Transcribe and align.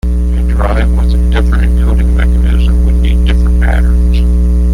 A 0.03 0.41
drive 0.49 0.89
with 0.97 1.13
a 1.13 1.29
different 1.29 1.73
encoding 1.77 2.15
mechanism 2.15 2.85
would 2.87 2.95
need 2.95 3.23
different 3.27 3.61
patterns. 3.61 4.17